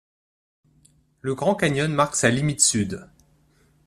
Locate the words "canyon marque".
1.53-2.15